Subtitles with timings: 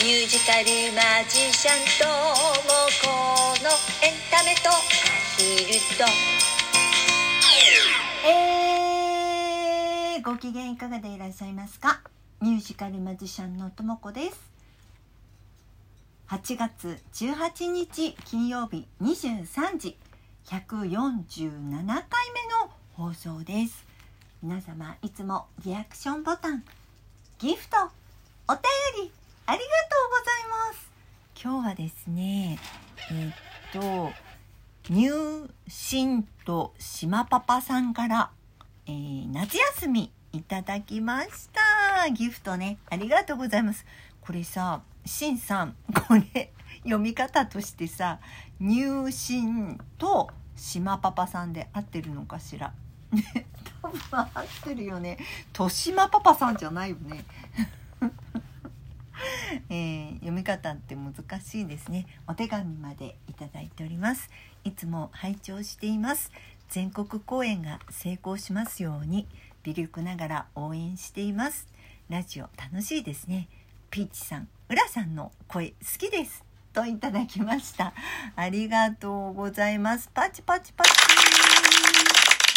[0.00, 2.14] ミュージカルマジシャンとも
[3.02, 3.08] こ
[3.64, 3.68] の
[4.06, 4.72] エンタメとア
[5.36, 6.04] ヒルと。
[8.24, 12.00] えー、ご機嫌いかがでいらっしゃいますか？
[12.40, 14.38] ミュージカルマジシャンのともこです。
[16.28, 19.96] 8月18日金曜日23時
[20.46, 23.84] 147回目の放送です。
[24.44, 26.62] 皆様いつもリアクションボタン
[27.40, 27.76] ギフト
[28.46, 28.62] お便
[29.04, 29.10] り
[29.50, 30.90] ありがとうございます。
[31.42, 32.58] 今日はですね
[33.10, 33.34] えーっ
[33.72, 34.12] と
[34.92, 38.30] 入信と島パパさんから、
[38.86, 42.10] えー夏休みいただきました。
[42.10, 43.86] ギフトねありがとうございます。
[44.20, 46.52] これさしんさんこれ
[46.82, 48.18] 読み方としてさ
[48.60, 52.74] 入信と島パパさんで合ってるのかしら。
[53.12, 53.46] ね
[53.80, 55.16] 多分合ってるよね。
[55.54, 57.24] としまパパさんじゃないよね。
[59.70, 62.06] えー読み方って難しいですね。
[62.26, 64.30] お手紙までいただいております。
[64.64, 66.30] いつも拝聴しています。
[66.68, 69.26] 全国公演が成功しますように
[69.62, 71.66] 微力ながら応援しています。
[72.08, 73.48] ラジオ楽しいですね。
[73.90, 76.44] ピーチさん浦さんの声好きです。
[76.72, 77.94] といただきました。
[78.36, 80.10] ありがとうございます。
[80.12, 80.90] パチパチパチ。
[80.90, 80.94] あ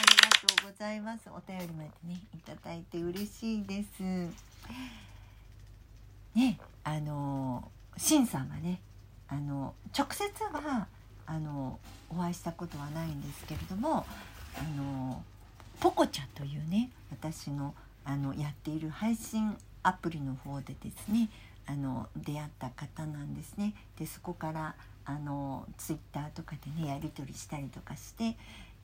[0.00, 1.28] りがとうございます。
[1.28, 5.07] お便りまでねいただいて嬉しいです。
[6.38, 8.80] ねあのしんさんはね
[9.26, 10.86] あの直接は
[11.26, 14.06] あのお会いしたことはないんですけれども
[14.56, 15.22] あの
[15.80, 21.28] ポコちゃんというね私のあのやっている配信アプリの方でですね
[21.66, 23.74] あの出会った方なんですね。
[23.98, 28.36] でそこからあのツイッターとかでねやり取りしたりとかして、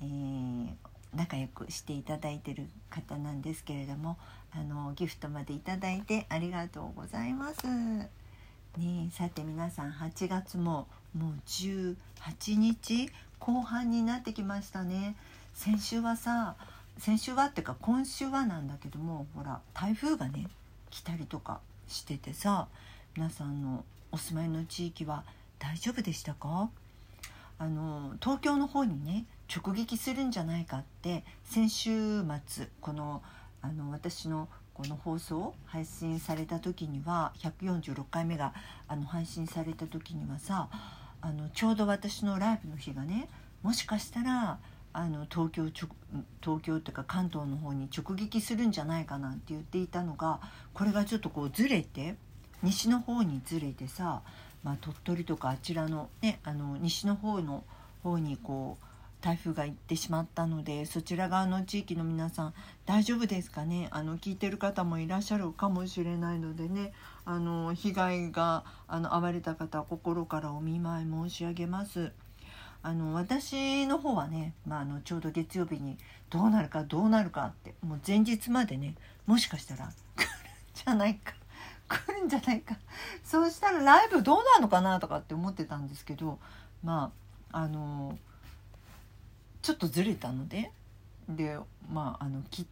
[0.02, 0.68] えー
[1.14, 4.16] 仲良くしていただいてる方なんですけれども
[4.52, 7.66] あのギフトまでいただいてありがとうございます。
[7.66, 8.08] ね
[9.12, 11.96] さて皆さん8月ももう18
[12.56, 15.14] 日後半になってきましたね
[15.52, 16.56] 先週はさ
[16.98, 20.48] 先週はっていうか今週はなんだけどもほら台風がね
[20.90, 22.66] 来たりとかしててさ
[23.16, 25.24] 皆さんのお住まいの地域は
[25.60, 26.68] 大丈夫でしたか？
[27.58, 33.22] あの東京の方にね直撃するんじゃないかって先週末この
[33.62, 38.52] あの私のこの放送配信された時には146回目が
[38.88, 40.68] あの配信された時にはさ
[41.20, 43.28] あのちょうど私のライブの日がね
[43.62, 44.58] もしかしたら
[44.92, 45.88] あの東京ちょ
[46.42, 50.40] 東京っていうか関東の方に直撃するんじゃないかなって言っていたのが
[50.72, 52.16] これがちょっとこうずれて
[52.62, 54.22] 西の方にずれてさ、
[54.62, 57.64] まあ、鳥取とかあちらの,、ね、あの西の方の
[58.02, 58.86] 方にこう
[59.24, 62.54] 台風が行ってしまったのでそちら側の地域の皆さん
[62.84, 63.88] 大丈夫ですかね？
[63.90, 66.92] あの聞いてる方もいらっしゃるかもしれないのでね。
[67.24, 72.12] あの被害があの遭われた方心からお見舞い申し上げます。
[72.82, 75.96] あの私の方はね、まあ、あのちょうど月曜日に
[76.28, 80.28] どうなるかどうなるかってもう前日までねもしかしたら来るん
[80.74, 81.32] じゃないか
[81.88, 82.76] 来るんじゃないか。
[83.24, 86.38] そうしたらライブどうなるのかなとかって思ってたんですけど
[86.82, 87.10] ま
[87.52, 88.18] ああの
[89.64, 90.70] ちょっとずれたので
[91.26, 91.56] で
[91.90, 92.66] まああのき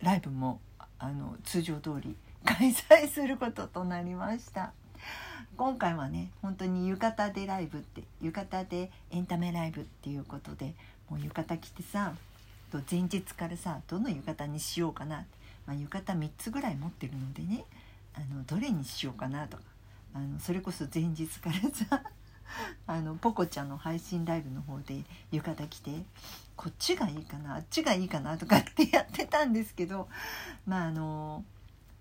[0.00, 0.60] ライブも
[1.00, 4.72] あの通常通り開催することとなりました。
[5.56, 10.74] 今回はね本当に浴衣でライブって浴衣でエンタメライブっていうことで
[11.10, 12.14] もう浴衣着てさ
[12.88, 15.26] 前日からさどの浴衣にしようかな、
[15.66, 17.64] まあ、浴衣3つぐらい持ってるのでね
[18.14, 19.64] あのどれにしようかなとか
[20.14, 22.04] あのそれこそ前日からさ
[22.92, 25.90] あのポコちゃんの配信ライブの方で浴衣着て
[26.56, 30.08] こっちがいいかなあっちがいいかなとかってやってたんですけど
[30.66, 31.44] まああの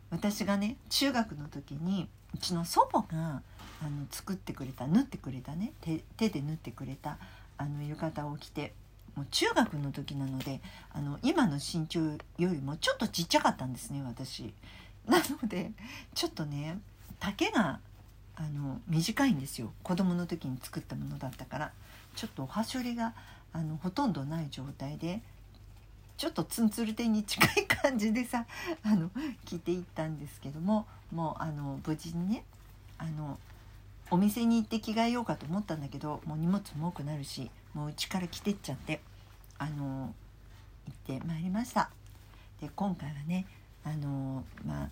[0.10, 3.42] 私がね中学の時にうちの祖母が
[3.82, 7.18] あの作ってくれた縫ってくれたね手手で縫ってくれた
[7.58, 8.74] あの浴衣を着て
[9.16, 10.62] もう中学の時なので
[10.94, 14.54] あの今の身長よりもちょっとちっちゃかったんですね私。
[15.08, 15.72] なので
[16.14, 16.80] ちょっとね
[17.20, 17.80] 丈が
[18.36, 21.72] あの短いんですよ子供の時に作ったものだったから
[22.16, 23.14] ちょっとおはしょりが
[23.54, 25.22] あのほとんどない状態で
[26.18, 28.46] ちょっとツンツルテに近い感じでさ
[28.84, 29.10] あの
[29.46, 32.44] 着ていったんですけどももうあの無事にね
[32.98, 33.40] あの
[34.12, 39.02] お店に行って着替えようかと思ったんだけどもう荷物も多くなるしもううちから着てっちゃって
[39.58, 40.14] あの
[41.08, 41.90] 行ってまいりました。
[42.60, 43.46] で今回はね
[43.84, 44.90] あのまあ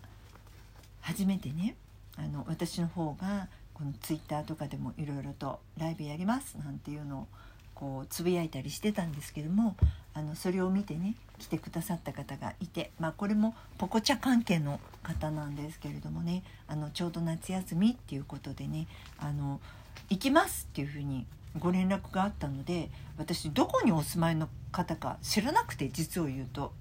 [1.01, 1.75] 初めてね
[2.19, 7.27] あの私の方がこのツイッターとかでもいろいろとライブやりますなんていうのを
[7.73, 9.77] こうつぶやいたりしてたんですけども
[10.13, 18.87] あのそれを見てね来てくださった方がいて、まあ、これもポコチャ関係の方なんですけれどもねあのちょうど夏休みっていうことでね
[19.17, 19.61] あの
[20.09, 21.25] 行きますっていうふうに
[21.57, 26.73] ご連絡があったので私どこにお住まいの方か知らなくて実を言うと。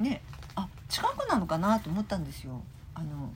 [0.00, 0.22] ね
[0.56, 2.62] あ近くなのかなと思ったんですよ。
[2.94, 3.30] あの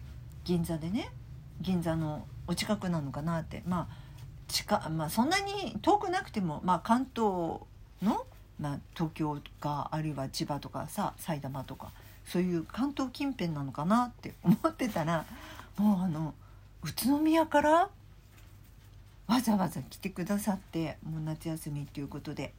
[0.45, 1.11] 銀座でね。
[1.61, 3.63] 銀座のお近くなのかなって。
[3.67, 4.05] まあ
[4.49, 7.61] 近まあそんなに遠くなくても、まあ、関東
[8.03, 8.27] の、
[8.61, 11.91] まあ、東京かあるいは千葉とかさ埼玉とか
[12.27, 15.25] そういう関東近辺なのかなって思ってたら
[15.77, 16.35] もうあの
[16.83, 17.89] 宇都宮から
[19.27, 22.53] わざわざ来てくださってもう夏休みっていうことで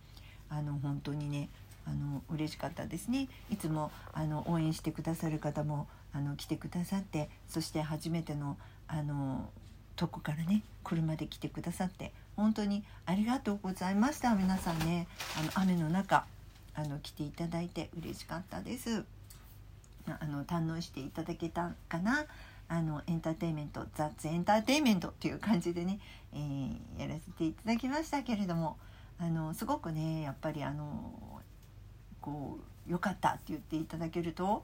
[0.50, 1.50] あの本当にね
[1.86, 3.28] あの嬉しかったですね。
[3.50, 9.50] いつもあの応援してくださる方もあの来てくださってそして初めてのあの
[9.96, 14.36] とこからね車で来てくださって本当にありがとうございました。
[14.36, 15.08] 皆さんね
[15.40, 16.26] あの雨の中
[16.74, 19.04] あの来ていただいて嬉しかったです。
[20.08, 22.26] あの堪能していただけたかな？
[22.68, 26.00] あのエンターテインメント雑エンターテインメントっていう感じでね、
[26.34, 28.78] えー、やらせていただきましたけれども
[29.20, 31.14] あのすごくねやっぱりあの
[32.25, 32.57] こ
[32.88, 34.63] う良かったって言っていただけると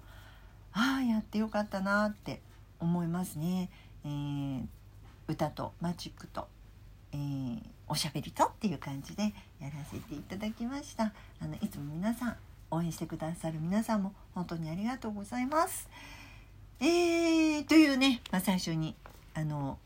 [0.74, 2.42] ああやってよかったなって
[2.80, 3.70] 思いますね。
[4.04, 4.66] えー、
[5.28, 6.48] 歌とマジックと、
[7.12, 9.24] えー、おしゃべりとっていう感じで
[9.60, 11.14] やらせていただきました。
[11.40, 12.36] あのいつも皆さん
[12.72, 15.88] 応援してくださる皆さんも本当にありがとうございます。
[16.80, 18.96] えー、というね、まあ、最初に
[19.36, 19.78] あの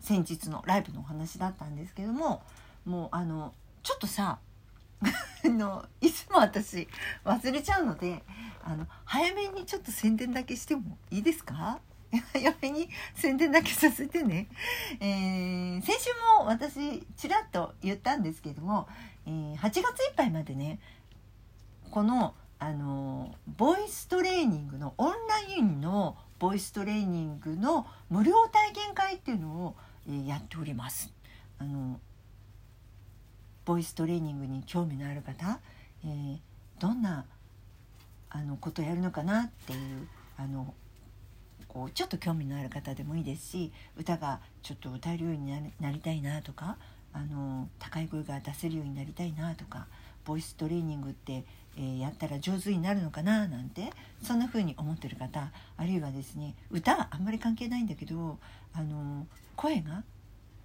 [0.00, 2.42] 先日のライブのお話だったんですけども
[2.84, 4.38] もうあのちょっとさ
[5.44, 6.86] のいつも私
[7.24, 8.22] 忘れちゃうので
[8.62, 11.78] あの早めにちょっと宣伝だけしてもいいですか？
[12.32, 14.48] 早めに宣伝だけさせてね、
[14.98, 16.10] えー、先週
[16.40, 18.88] も私ちらっと言ったんですけども、
[19.26, 20.80] えー、8月いっぱいまでね
[21.90, 29.76] このあのボイストレーニングのオンラインのボイストレーニングの無料体験会っていうのを、
[30.06, 31.12] えー、やっております。
[31.58, 32.00] あの
[33.70, 35.60] ボイストレーニングに興味のある方、
[36.04, 36.38] えー、
[36.80, 37.24] どんな
[38.28, 40.74] あのことやるのかなっていうあの
[41.68, 46.78] こうちょっと興味のある方でもいいですし歌がちょっと歌えるようになりたいなとか
[47.12, 49.86] あの高い声が出せるようになりたいなとか
[50.24, 51.44] ボイストレーニングって
[51.76, 53.92] えー、やったら上手になるのかななんて
[54.24, 58.38] そんな風に思ってる方あるいはですね歌はあんまり関係ないんだけど
[58.74, 60.02] あの声が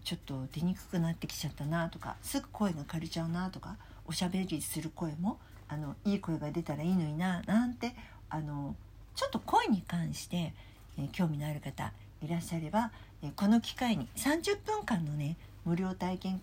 [0.05, 3.75] ちょっと出にくくなってきちゃったなとかすぐ声が枯れちゃうなとか
[4.07, 7.93] おしゃべりする声もあのいい声が出たらいいのにななんて
[8.29, 8.75] あの
[9.15, 10.53] ちょっと声に関して、
[10.99, 11.91] えー、興味のある方
[12.21, 12.91] いらっしゃれば、
[13.23, 16.41] えー、この機会に30分間のね無料体験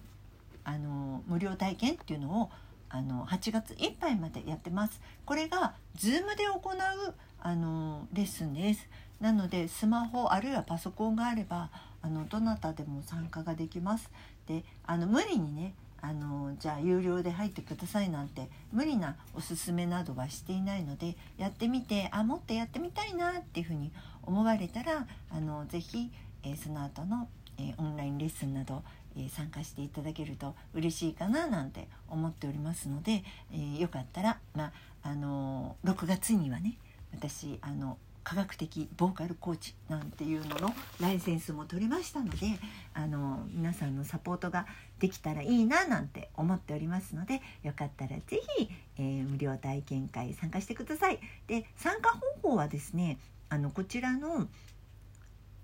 [0.64, 2.50] あの無料体験っていうのを
[2.90, 5.00] あの8月いっぱいまでやってます。
[5.24, 8.88] これが Zoom で行うあのレッスンです。
[9.20, 11.70] なのでスマホあるいはパソコンがあれば
[12.02, 14.10] あのどなたでも参加ができます。
[14.46, 23.92] であの無理にねあのじゃあ有料で入ってくださいなんて無理なおすすめなどはしていないのでやってみてあもっとやってみたいなっていうふうに
[24.24, 26.10] 思われたらあのぜひ、
[26.42, 28.82] えー、その後の、えー、オンラインレッスンなど
[29.16, 33.22] え参加していただけると嬉しいかななんて思っておりますので、
[33.52, 34.72] えー、よかったら、ま
[35.02, 36.78] あの、6月にはね
[37.12, 42.58] 私あの科学的ボーカルコーチなんていうののライセンスも取りましたので
[42.94, 44.66] あの皆さんのサポートが
[44.98, 51.18] できたらいいななんて思っておりますのでよかったら是非、えー、無料体験会参加してください。
[51.46, 53.18] で参加方法はですね
[53.48, 54.48] あのこちらの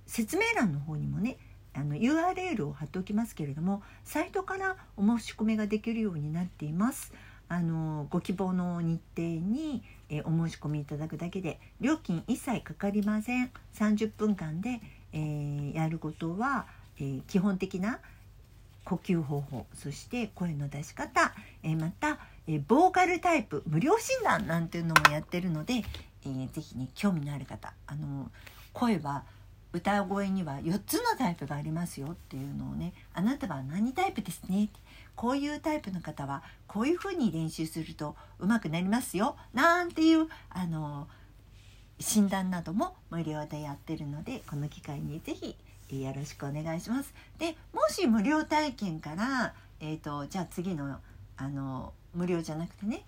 [0.07, 1.39] 説明欄の方にもね
[1.75, 7.13] あの URL を貼っておきますけれどもサイトからお申し込みができるようになっています。
[7.49, 13.51] あのご希望の日程に、えお申し込みいただくだけで料金一切かかりません。
[13.75, 14.81] 30分間で、
[15.13, 16.67] えー、やることは、
[16.99, 18.01] えー、基本的な
[18.85, 25.85] 呼吸方法そして声の出し方、えー、また、えボーカルタイプ無料診断なんていうのもやってるので、
[26.25, 28.31] えー、ぜひね興味のある方あの
[28.73, 29.25] 声は
[29.73, 34.69] 歌声には4つのタイプがありますよっていうのをねあなたは何タイプですね？
[35.15, 41.09] こういうタイプの方はこういうふうに練習すると上手くなりますよなんていうあの
[41.99, 45.57] 診断なども無料でやってるのでこの機会に是非
[45.91, 47.15] よろしくお願いします。
[47.39, 50.99] でもし無料体験から、えーと、じゃあ次の
[51.37, 53.05] あの無料じゃなくてね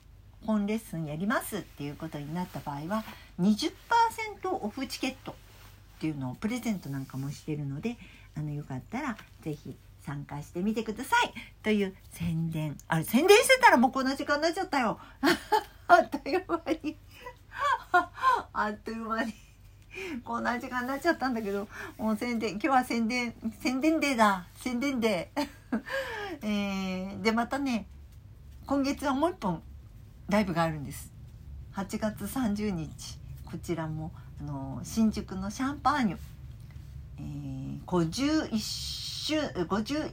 [0.47, 3.05] 本レッスンやりますっていうことになった場合は
[3.41, 3.73] 20%
[4.49, 5.35] オフチケット
[6.01, 7.99] っていうのをプレゼントなんかもしてるので
[8.35, 11.35] あのよかったら是非、参加してみてください。
[11.63, 12.75] という宣伝。
[12.89, 14.99] あれ宣伝してたらもうこんな時間になっちゃったよ。
[15.89, 16.97] あっという間に。
[18.55, 19.35] あっという間に。
[20.25, 21.69] こんな時間になっちゃったんだけど。
[21.99, 22.53] もう宣伝。
[22.53, 23.35] 今日は宣伝。
[23.61, 24.47] 宣伝デーだ。
[24.57, 25.47] 宣伝デー。
[26.41, 27.87] えー、でまたね
[28.65, 29.63] 今月はもう一本
[30.31, 31.13] ライブがあるんです。
[31.75, 33.20] 8月30日。
[33.51, 36.19] こちらもあの新宿のシャンパーニュ、
[37.19, 40.13] えー、51周51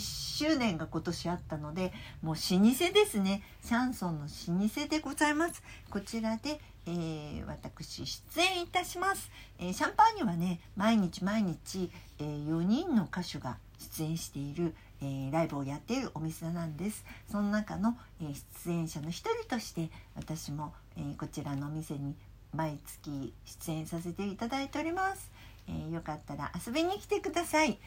[0.00, 1.92] 周年が今年あったので
[2.22, 3.42] もう老舗ですね。
[3.62, 5.62] シャンソンの老舗でございます。
[5.90, 17.04] こちらで、えー、私出演いたします、えー、シャンパーニュはね毎日毎日、えー、4人の歌手が出演している、えー、ライブをやっているお店なんです。
[17.30, 22.14] その中の、えー、出演者の一人として私も、えー、こちらのお店に
[22.54, 25.30] 毎月出演させていただいております、
[25.68, 27.78] えー、よかったら遊びに来てください。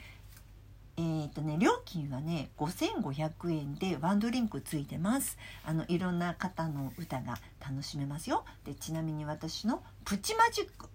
[0.98, 5.38] えーとね、料金はね5500円でワンドリンクついてます。
[5.66, 8.46] あのいろんな方の歌が楽しめますよ。
[8.66, 10.90] でちなみに私のプチマジック。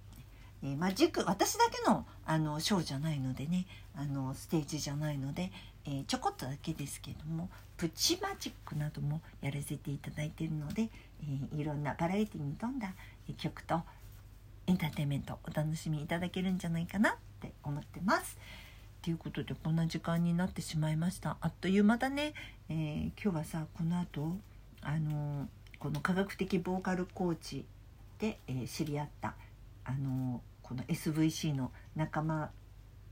[0.63, 5.51] えー、マジック私だけのあのショーじゃないのでねあのステージじゃないので、
[5.87, 10.89] えー、ちょこっとだけですけどもプチマジックなどもやらせていただいているので、
[11.23, 12.95] えー、いろんなバラエティに富んだ
[13.35, 13.83] 曲と
[14.67, 18.39] エンターテインメントお楽しみいただけるんじゃないかなって思ってます。
[19.03, 21.37] ということでこんな時間になってしまいました。
[21.41, 22.35] あっという間だね、
[22.69, 24.37] えー、今日はさこの後
[24.83, 27.65] あのこの科学的ボーカルコーチ
[28.19, 29.35] で、えー、知り合った
[29.85, 32.51] あのこの SVC の仲間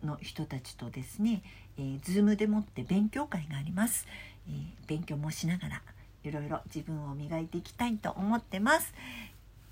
[0.02, 1.42] の人たちとですね、
[1.78, 4.06] えー、Zoom でもって勉強会があります、
[4.48, 4.54] えー、
[4.88, 5.82] 勉強もしながら
[6.24, 8.94] いろいろ自分を磨いていきたいと思ってます。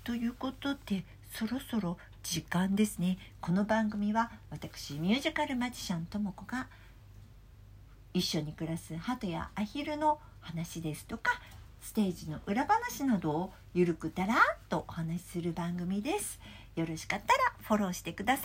[0.03, 6.67] ということでそろそろ時間ですねこの番組は私ミュージカルマジシャンとも子が
[8.13, 11.39] 一緒に暮らす鳩やアヒルの話ですとか
[11.81, 16.39] ステージの裏話などをゆるくだらっとお話しする番組です。
[16.75, 18.41] よろしかったらフォローしてくださ